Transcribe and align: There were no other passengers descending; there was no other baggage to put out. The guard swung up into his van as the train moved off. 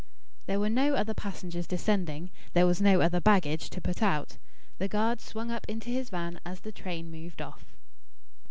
There 0.47 0.59
were 0.59 0.67
no 0.71 0.95
other 0.95 1.13
passengers 1.13 1.67
descending; 1.67 2.31
there 2.53 2.65
was 2.65 2.81
no 2.81 3.01
other 3.01 3.21
baggage 3.21 3.69
to 3.69 3.79
put 3.79 4.01
out. 4.01 4.37
The 4.79 4.87
guard 4.87 5.21
swung 5.21 5.51
up 5.51 5.67
into 5.69 5.91
his 5.91 6.09
van 6.09 6.39
as 6.43 6.61
the 6.61 6.71
train 6.71 7.11
moved 7.11 7.39
off. 7.39 7.77